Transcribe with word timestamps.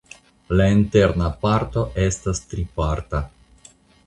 La 0.61 0.65
interna 0.75 1.27
parto 1.43 1.83
estas 2.07 2.43
triparta. 2.55 3.23